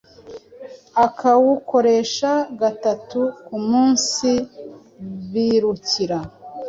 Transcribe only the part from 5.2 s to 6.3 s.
birakira